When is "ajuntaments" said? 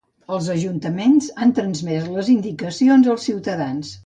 0.53-1.27